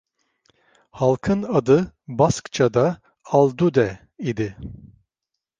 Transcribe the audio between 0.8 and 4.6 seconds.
Halkın adı Baskça’da ‘’Aldude’’ idi.